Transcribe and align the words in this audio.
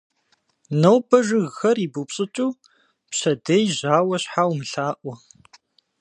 Нобэ 0.81 1.19
жыгхэр 1.25 1.77
ибупщӀыкӀу, 1.85 2.49
пщэдей 3.09 3.65
жьауэ 3.77 4.17
щхьа 4.21 4.43
умылъаӀуэ. 4.51 5.15